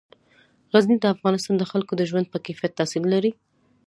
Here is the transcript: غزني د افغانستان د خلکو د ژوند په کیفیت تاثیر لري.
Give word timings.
غزني 0.73 0.97
د 0.99 1.05
افغانستان 1.15 1.55
د 1.57 1.63
خلکو 1.71 1.93
د 1.97 2.01
ژوند 2.09 2.25
په 2.29 2.37
کیفیت 2.45 2.71
تاثیر 2.79 3.03
لري. 3.13 3.31